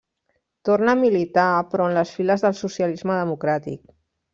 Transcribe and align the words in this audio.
Torna 0.69 0.93
a 0.97 0.99
militar 1.01 1.45
però 1.75 1.89
en 1.91 1.95
les 2.01 2.17
files 2.17 2.49
del 2.49 2.59
socialisme 2.65 3.23
democràtic. 3.23 3.83